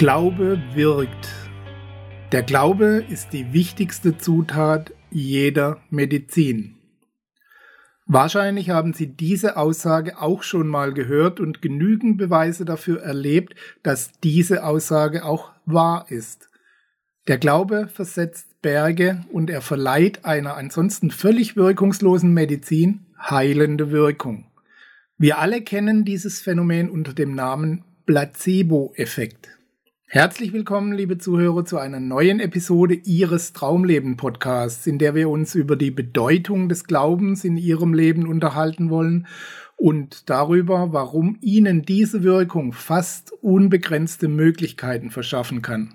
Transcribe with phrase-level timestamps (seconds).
[0.00, 1.28] Glaube wirkt.
[2.32, 6.76] Der Glaube ist die wichtigste Zutat jeder Medizin.
[8.06, 14.12] Wahrscheinlich haben Sie diese Aussage auch schon mal gehört und genügend Beweise dafür erlebt, dass
[14.24, 16.48] diese Aussage auch wahr ist.
[17.28, 24.46] Der Glaube versetzt Berge und er verleiht einer ansonsten völlig wirkungslosen Medizin heilende Wirkung.
[25.18, 29.59] Wir alle kennen dieses Phänomen unter dem Namen Placebo-Effekt.
[30.12, 35.54] Herzlich willkommen, liebe Zuhörer, zu einer neuen Episode Ihres Traumleben Podcasts, in der wir uns
[35.54, 39.28] über die Bedeutung des Glaubens in Ihrem Leben unterhalten wollen
[39.76, 45.94] und darüber, warum Ihnen diese Wirkung fast unbegrenzte Möglichkeiten verschaffen kann.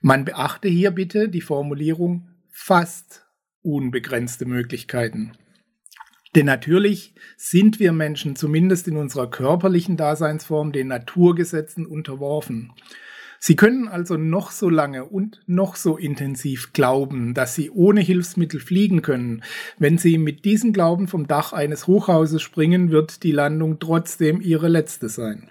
[0.00, 3.26] Man beachte hier bitte die Formulierung fast
[3.62, 5.32] unbegrenzte Möglichkeiten.
[6.36, 12.72] Denn natürlich sind wir Menschen zumindest in unserer körperlichen Daseinsform den Naturgesetzen unterworfen.
[13.46, 18.58] Sie können also noch so lange und noch so intensiv glauben, dass Sie ohne Hilfsmittel
[18.58, 19.42] fliegen können.
[19.78, 24.68] Wenn Sie mit diesem Glauben vom Dach eines Hochhauses springen, wird die Landung trotzdem Ihre
[24.68, 25.50] letzte sein.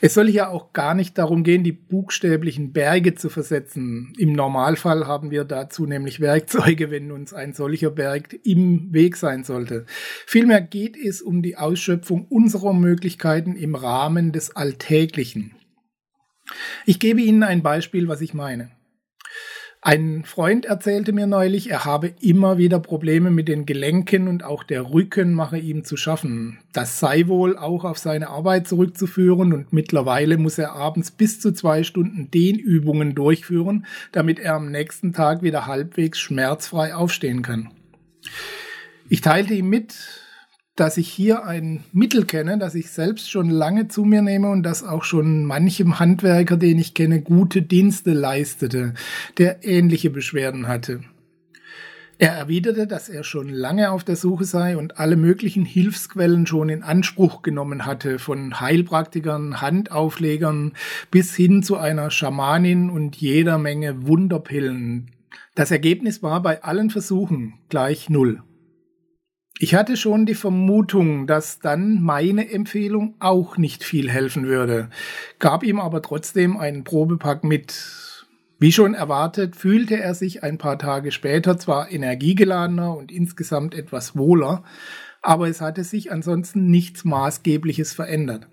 [0.00, 4.12] Es soll hier auch gar nicht darum gehen, die buchstäblichen Berge zu versetzen.
[4.18, 9.44] Im Normalfall haben wir dazu nämlich Werkzeuge, wenn uns ein solcher Berg im Weg sein
[9.44, 9.86] sollte.
[10.26, 15.54] Vielmehr geht es um die Ausschöpfung unserer Möglichkeiten im Rahmen des Alltäglichen.
[16.86, 18.70] Ich gebe Ihnen ein Beispiel, was ich meine.
[19.86, 24.64] Ein Freund erzählte mir neulich, er habe immer wieder Probleme mit den Gelenken und auch
[24.64, 26.58] der Rücken mache ihm zu schaffen.
[26.72, 31.52] Das sei wohl auch auf seine Arbeit zurückzuführen und mittlerweile muss er abends bis zu
[31.52, 37.70] zwei Stunden Dehnübungen durchführen, damit er am nächsten Tag wieder halbwegs schmerzfrei aufstehen kann.
[39.10, 40.23] Ich teilte ihm mit,
[40.76, 44.64] dass ich hier ein Mittel kenne, das ich selbst schon lange zu mir nehme und
[44.64, 48.94] das auch schon manchem Handwerker, den ich kenne, gute Dienste leistete,
[49.38, 51.00] der ähnliche Beschwerden hatte.
[52.18, 56.68] Er erwiderte, dass er schon lange auf der Suche sei und alle möglichen Hilfsquellen schon
[56.68, 60.72] in Anspruch genommen hatte, von Heilpraktikern, Handauflegern
[61.10, 65.10] bis hin zu einer Schamanin und jeder Menge Wunderpillen.
[65.56, 68.42] Das Ergebnis war bei allen Versuchen gleich Null.
[69.60, 74.90] Ich hatte schon die Vermutung, dass dann meine Empfehlung auch nicht viel helfen würde,
[75.38, 78.16] gab ihm aber trotzdem einen Probepack mit.
[78.58, 84.16] Wie schon erwartet, fühlte er sich ein paar Tage später zwar energiegeladener und insgesamt etwas
[84.16, 84.64] wohler,
[85.22, 88.48] aber es hatte sich ansonsten nichts Maßgebliches verändert.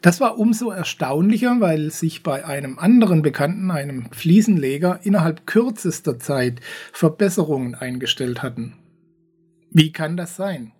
[0.00, 6.60] Das war umso erstaunlicher, weil sich bei einem anderen Bekannten, einem Fliesenleger, innerhalb kürzester Zeit
[6.92, 8.74] Verbesserungen eingestellt hatten.
[9.70, 10.72] Wie kann das sein?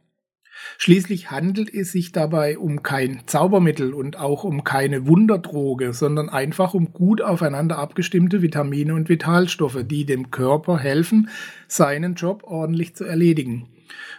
[0.76, 6.74] Schließlich handelt es sich dabei um kein Zaubermittel und auch um keine Wunderdroge, sondern einfach
[6.74, 11.28] um gut aufeinander abgestimmte Vitamine und Vitalstoffe, die dem Körper helfen,
[11.68, 13.68] seinen Job ordentlich zu erledigen.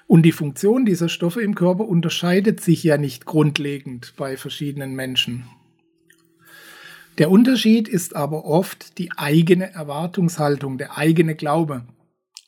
[0.07, 5.45] Und die Funktion dieser Stoffe im Körper unterscheidet sich ja nicht grundlegend bei verschiedenen Menschen.
[7.17, 11.83] Der Unterschied ist aber oft die eigene Erwartungshaltung, der eigene Glaube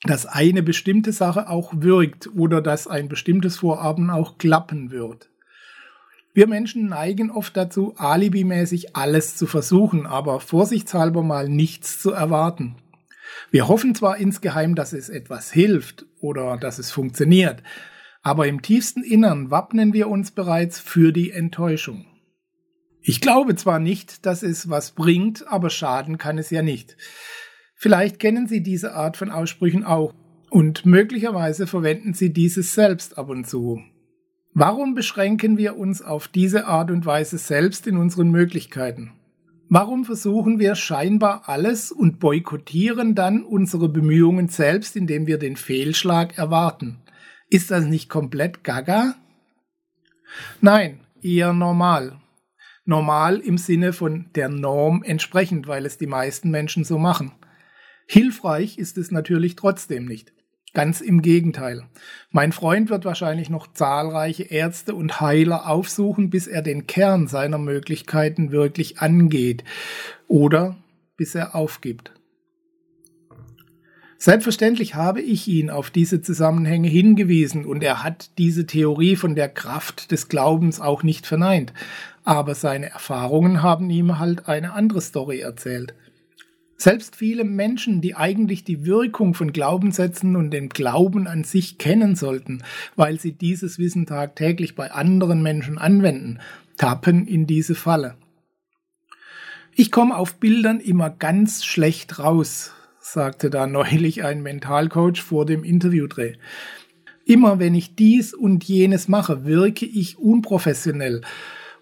[0.03, 5.29] dass eine bestimmte Sache auch wirkt oder dass ein bestimmtes Vorhaben auch klappen wird.
[6.33, 12.77] Wir Menschen neigen oft dazu, alibimäßig alles zu versuchen, aber vorsichtshalber mal nichts zu erwarten.
[13.51, 17.61] Wir hoffen zwar insgeheim, dass es etwas hilft oder dass es funktioniert,
[18.21, 22.05] aber im tiefsten Innern wappnen wir uns bereits für die Enttäuschung.
[23.01, 26.97] Ich glaube zwar nicht, dass es was bringt, aber schaden kann es ja nicht.
[27.81, 30.13] Vielleicht kennen Sie diese Art von Aussprüchen auch
[30.51, 33.81] und möglicherweise verwenden Sie dieses selbst ab und zu.
[34.53, 39.13] Warum beschränken wir uns auf diese Art und Weise selbst in unseren Möglichkeiten?
[39.67, 46.37] Warum versuchen wir scheinbar alles und boykottieren dann unsere Bemühungen selbst, indem wir den Fehlschlag
[46.37, 46.99] erwarten?
[47.49, 49.15] Ist das nicht komplett gaga?
[50.61, 52.21] Nein, eher normal.
[52.85, 57.31] Normal im Sinne von der Norm entsprechend, weil es die meisten Menschen so machen.
[58.13, 60.33] Hilfreich ist es natürlich trotzdem nicht.
[60.73, 61.85] Ganz im Gegenteil.
[62.29, 67.57] Mein Freund wird wahrscheinlich noch zahlreiche Ärzte und Heiler aufsuchen, bis er den Kern seiner
[67.57, 69.63] Möglichkeiten wirklich angeht
[70.27, 70.75] oder
[71.15, 72.11] bis er aufgibt.
[74.17, 79.47] Selbstverständlich habe ich ihn auf diese Zusammenhänge hingewiesen und er hat diese Theorie von der
[79.47, 81.71] Kraft des Glaubens auch nicht verneint,
[82.25, 85.93] aber seine Erfahrungen haben ihm halt eine andere Story erzählt.
[86.81, 92.15] Selbst viele Menschen, die eigentlich die Wirkung von Glaubenssätzen und den Glauben an sich kennen
[92.15, 92.63] sollten,
[92.95, 96.39] weil sie dieses Wissen tagtäglich bei anderen Menschen anwenden,
[96.77, 98.15] tappen in diese Falle.
[99.75, 105.63] Ich komme auf Bildern immer ganz schlecht raus, sagte da neulich ein Mentalcoach vor dem
[105.63, 106.33] Interviewdreh.
[107.25, 111.21] Immer wenn ich dies und jenes mache, wirke ich unprofessionell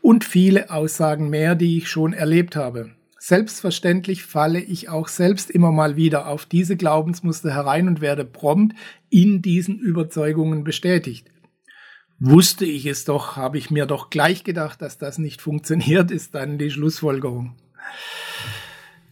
[0.02, 2.99] und viele Aussagen mehr, die ich schon erlebt habe.
[3.22, 8.76] Selbstverständlich falle ich auch selbst immer mal wieder auf diese Glaubensmuster herein und werde prompt
[9.10, 11.30] in diesen Überzeugungen bestätigt.
[12.18, 16.34] Wusste ich es doch, habe ich mir doch gleich gedacht, dass das nicht funktioniert, ist
[16.34, 17.56] dann die Schlussfolgerung.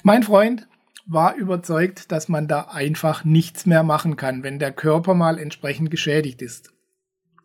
[0.03, 0.67] Mein Freund
[1.05, 5.91] war überzeugt, dass man da einfach nichts mehr machen kann, wenn der Körper mal entsprechend
[5.91, 6.73] geschädigt ist.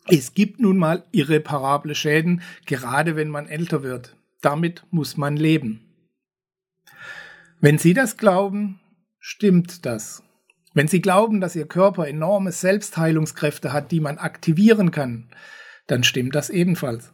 [0.08, 4.16] Es gibt nun mal irreparable Schäden, gerade wenn man älter wird.
[4.40, 5.91] Damit muss man leben.
[7.64, 8.80] Wenn Sie das glauben,
[9.20, 10.24] stimmt das.
[10.74, 15.28] Wenn Sie glauben, dass Ihr Körper enorme Selbstheilungskräfte hat, die man aktivieren kann,
[15.86, 17.12] dann stimmt das ebenfalls.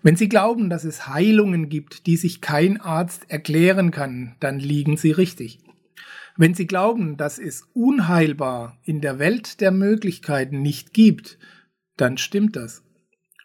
[0.00, 4.96] Wenn Sie glauben, dass es Heilungen gibt, die sich kein Arzt erklären kann, dann liegen
[4.96, 5.58] Sie richtig.
[6.36, 11.40] Wenn Sie glauben, dass es unheilbar in der Welt der Möglichkeiten nicht gibt,
[11.96, 12.84] dann stimmt das.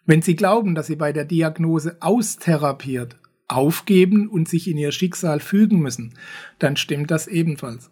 [0.05, 3.17] Wenn Sie glauben, dass Sie bei der Diagnose austherapiert,
[3.47, 6.13] aufgeben und sich in ihr Schicksal fügen müssen,
[6.59, 7.89] dann stimmt das ebenfalls.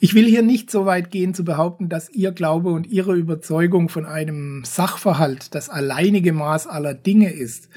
[0.00, 3.88] Ich will hier nicht so weit gehen zu behaupten, dass Ihr Glaube und Ihre Überzeugung
[3.88, 7.68] von einem Sachverhalt das alleinige Maß aller Dinge ist.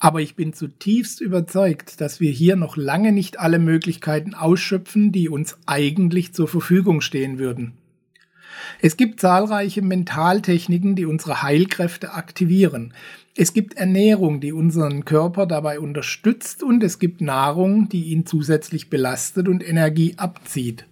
[0.00, 5.28] Aber ich bin zutiefst überzeugt, dass wir hier noch lange nicht alle Möglichkeiten ausschöpfen, die
[5.28, 7.72] uns eigentlich zur Verfügung stehen würden.
[8.80, 12.92] Es gibt zahlreiche Mentaltechniken, die unsere Heilkräfte aktivieren.
[13.36, 18.90] Es gibt Ernährung, die unseren Körper dabei unterstützt und es gibt Nahrung, die ihn zusätzlich
[18.90, 20.86] belastet und Energie abzieht.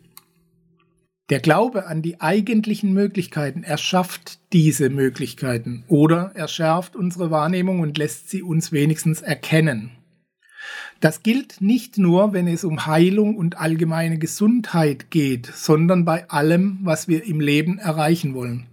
[1.31, 8.29] Der Glaube an die eigentlichen Möglichkeiten erschafft diese Möglichkeiten oder erschärft unsere Wahrnehmung und lässt
[8.29, 9.93] sie uns wenigstens erkennen.
[10.99, 16.81] Das gilt nicht nur, wenn es um Heilung und allgemeine Gesundheit geht, sondern bei allem,
[16.83, 18.67] was wir im Leben erreichen wollen.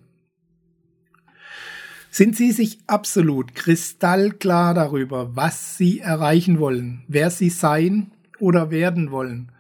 [2.12, 9.12] Sind Sie sich absolut kristallklar darüber, was Sie erreichen wollen, wer Sie sein oder werden
[9.12, 9.52] wollen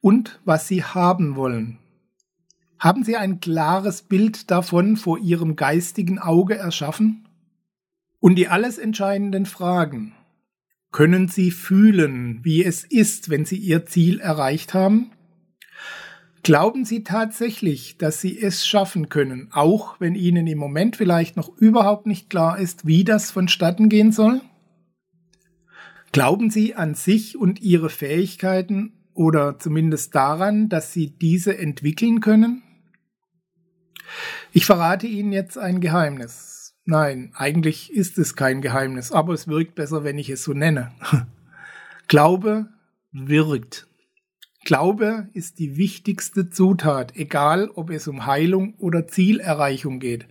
[0.00, 1.78] und was Sie haben wollen?
[2.78, 7.26] Haben Sie ein klares Bild davon vor Ihrem geistigen Auge erschaffen?
[8.20, 10.14] Und die alles entscheidenden Fragen.
[10.92, 15.10] Können Sie fühlen, wie es ist, wenn Sie Ihr Ziel erreicht haben?
[16.44, 21.56] Glauben Sie tatsächlich, dass Sie es schaffen können, auch wenn Ihnen im Moment vielleicht noch
[21.56, 24.42] überhaupt nicht klar ist, wie das vonstatten gehen soll?
[26.12, 32.62] Glauben Sie an sich und Ihre Fähigkeiten oder zumindest daran, dass Sie diese entwickeln können?
[34.52, 36.76] Ich verrate Ihnen jetzt ein Geheimnis.
[36.84, 40.92] Nein, eigentlich ist es kein Geheimnis, aber es wirkt besser, wenn ich es so nenne.
[42.06, 42.68] Glaube
[43.12, 43.86] wirkt.
[44.64, 50.26] Glaube ist die wichtigste Zutat, egal ob es um Heilung oder Zielerreichung geht.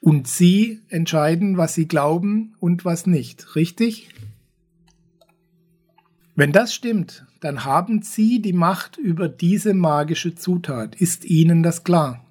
[0.00, 4.08] Und Sie entscheiden, was Sie glauben und was nicht, richtig?
[6.34, 10.94] Wenn das stimmt, dann haben Sie die Macht über diese magische Zutat.
[10.94, 12.24] Ist Ihnen das klar?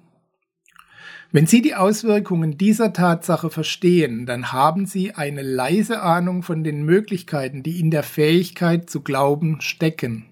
[1.32, 6.84] Wenn Sie die Auswirkungen dieser Tatsache verstehen, dann haben Sie eine leise Ahnung von den
[6.84, 10.26] Möglichkeiten, die in der Fähigkeit zu glauben stecken.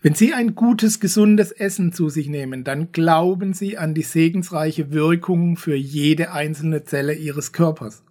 [0.00, 4.92] Wenn Sie ein gutes, gesundes Essen zu sich nehmen, dann glauben Sie an die segensreiche
[4.92, 8.04] Wirkung für jede einzelne Zelle Ihres Körpers.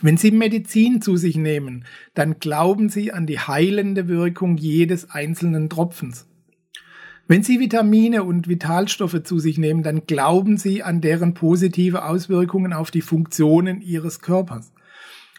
[0.00, 5.70] Wenn Sie Medizin zu sich nehmen, dann glauben Sie an die heilende Wirkung jedes einzelnen
[5.70, 6.26] Tropfens.
[7.28, 12.72] Wenn Sie Vitamine und Vitalstoffe zu sich nehmen, dann glauben Sie an deren positive Auswirkungen
[12.72, 14.73] auf die Funktionen Ihres Körpers.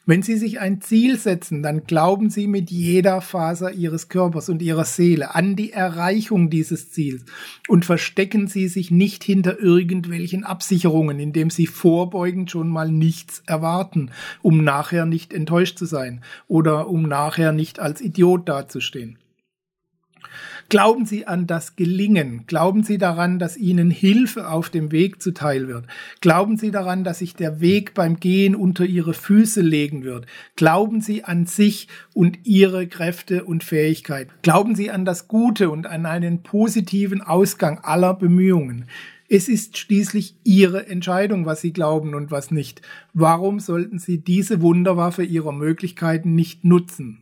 [0.08, 4.62] Wenn Sie sich ein Ziel setzen, dann glauben Sie mit jeder Faser Ihres Körpers und
[4.62, 7.26] Ihrer Seele an die Erreichung dieses Ziels
[7.68, 14.12] und verstecken Sie sich nicht hinter irgendwelchen Absicherungen, indem Sie vorbeugend schon mal nichts erwarten,
[14.44, 19.18] um nachher nicht enttäuscht zu sein oder um nachher nicht als Idiot dazustehen.
[20.68, 22.46] Glauben Sie an das Gelingen.
[22.48, 25.86] Glauben Sie daran, dass Ihnen Hilfe auf dem Weg zuteil wird.
[26.22, 30.26] Glauben Sie daran, dass sich der Weg beim Gehen unter Ihre Füße legen wird.
[30.56, 34.32] Glauben Sie an sich und Ihre Kräfte und Fähigkeiten.
[34.42, 38.86] Glauben Sie an das Gute und an einen positiven Ausgang aller Bemühungen.
[39.30, 42.82] Es ist schließlich Ihre Entscheidung, was Sie glauben und was nicht.
[43.14, 47.22] Warum sollten Sie diese Wunderwaffe Ihrer Möglichkeiten nicht nutzen?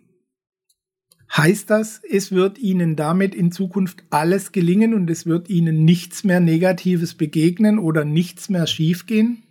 [1.36, 6.24] Heißt das, es wird Ihnen damit in Zukunft alles gelingen und es wird Ihnen nichts
[6.24, 9.42] mehr Negatives begegnen oder nichts mehr schiefgehen?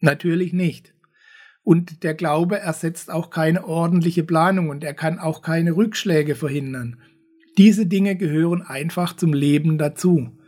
[0.00, 0.94] Natürlich nicht.
[1.62, 6.98] Und der Glaube ersetzt auch keine ordentliche Planung und er kann auch keine Rückschläge verhindern.
[7.58, 10.38] Diese Dinge gehören einfach zum Leben dazu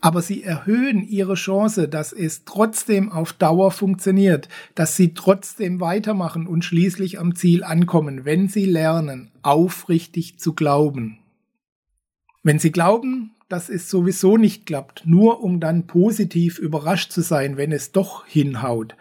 [0.00, 6.46] aber sie erhöhen ihre Chance, dass es trotzdem auf Dauer funktioniert, dass sie trotzdem weitermachen
[6.46, 11.18] und schließlich am Ziel ankommen, wenn sie lernen, aufrichtig zu glauben.
[12.42, 17.56] Wenn sie glauben, dass es sowieso nicht klappt, nur um dann positiv überrascht zu sein,
[17.56, 18.96] wenn es doch hinhaut,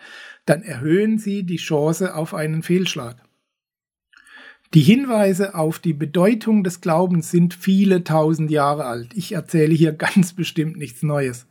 [0.45, 3.17] dann erhöhen sie die Chance auf einen Fehlschlag.
[4.75, 9.15] Die Hinweise auf die Bedeutung des Glaubens sind viele tausend Jahre alt.
[9.15, 11.47] Ich erzähle hier ganz bestimmt nichts Neues.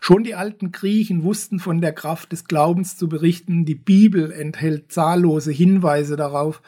[0.00, 3.64] Schon die alten Griechen wussten von der Kraft des Glaubens zu berichten.
[3.64, 6.62] Die Bibel enthält zahllose Hinweise darauf.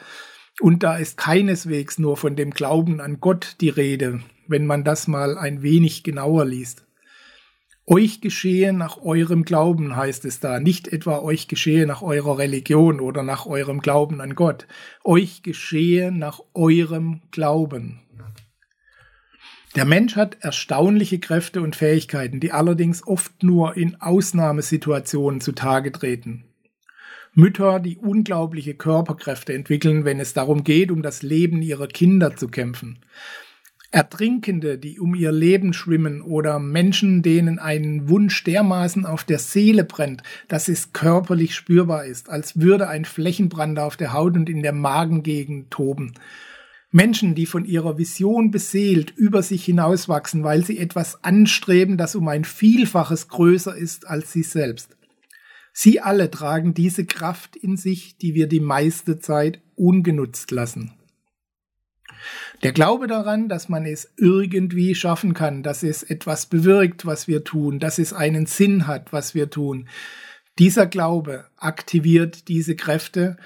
[0.59, 5.07] Und da ist keineswegs nur von dem Glauben an Gott die Rede, wenn man das
[5.07, 6.86] mal ein wenig genauer liest.
[7.89, 12.99] Euch geschehe nach eurem Glauben, heißt es da, nicht etwa euch geschehe nach eurer Religion
[12.99, 14.67] oder nach eurem Glauben an Gott.
[15.05, 18.01] Euch geschehe nach eurem Glauben.
[19.77, 26.43] Der Mensch hat erstaunliche Kräfte und Fähigkeiten, die allerdings oft nur in Ausnahmesituationen zutage treten.
[27.33, 32.49] Mütter, die unglaubliche Körperkräfte entwickeln, wenn es darum geht, um das Leben ihrer Kinder zu
[32.49, 32.99] kämpfen.
[33.91, 39.85] Ertrinkende, die um ihr Leben schwimmen oder Menschen, denen ein Wunsch dermaßen auf der Seele
[39.85, 44.61] brennt, dass es körperlich spürbar ist, als würde ein Flächenbrand auf der Haut und in
[44.61, 46.13] der Magengegend toben.
[46.91, 52.27] Menschen, die von ihrer Vision beseelt über sich hinauswachsen, weil sie etwas anstreben, das um
[52.27, 54.97] ein Vielfaches größer ist als sie selbst.
[55.71, 60.96] Sie alle tragen diese Kraft in sich, die wir die meiste Zeit ungenutzt lassen.
[62.63, 67.43] Der Glaube daran, dass man es irgendwie schaffen kann, dass es etwas bewirkt, was wir
[67.43, 69.87] tun, dass es einen Sinn hat, was wir tun,
[70.59, 73.37] dieser Glaube aktiviert diese Kräfte,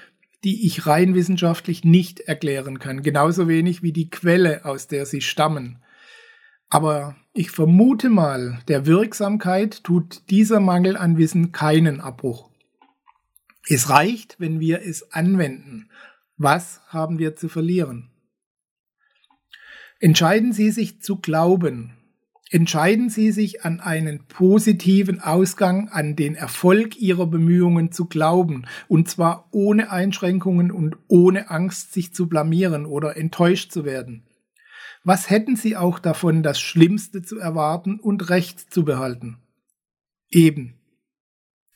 [0.44, 5.20] die ich rein wissenschaftlich nicht erklären kann, genauso wenig wie die Quelle, aus der sie
[5.20, 5.78] stammen.
[6.68, 12.50] Aber ich vermute mal, der Wirksamkeit tut dieser Mangel an Wissen keinen Abbruch.
[13.68, 15.90] Es reicht, wenn wir es anwenden.
[16.36, 18.11] Was haben wir zu verlieren?
[20.02, 21.92] Entscheiden Sie sich zu glauben.
[22.50, 29.08] Entscheiden Sie sich an einen positiven Ausgang, an den Erfolg Ihrer Bemühungen zu glauben, und
[29.08, 34.24] zwar ohne Einschränkungen und ohne Angst, sich zu blamieren oder enttäuscht zu werden.
[35.04, 39.38] Was hätten Sie auch davon, das Schlimmste zu erwarten und Recht zu behalten?
[40.30, 40.74] Eben.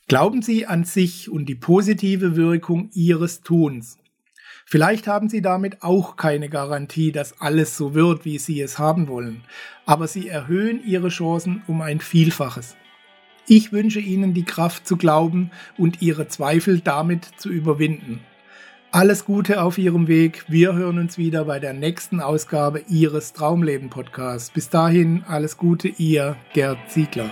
[0.09, 3.97] Glauben Sie an sich und die positive Wirkung Ihres Tuns.
[4.69, 9.07] Vielleicht haben Sie damit auch keine Garantie, dass alles so wird, wie Sie es haben
[9.07, 9.45] wollen,
[9.85, 12.75] aber Sie erhöhen Ihre Chancen um ein Vielfaches.
[13.47, 18.19] Ich wünsche Ihnen die Kraft zu glauben und Ihre Zweifel damit zu überwinden.
[18.91, 20.43] Alles Gute auf Ihrem Weg.
[20.49, 24.49] Wir hören uns wieder bei der nächsten Ausgabe Ihres Traumleben Podcasts.
[24.49, 27.31] Bis dahin alles Gute, Ihr Gerd Ziegler.